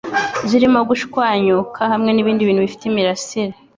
zirimo 0.49 0.79
gushwanyuka 0.89 1.81
hamwe 1.91 2.09
n'ibindi 2.11 2.47
bintu 2.47 2.63
bifite 2.65 2.83
imirasire 2.87 3.55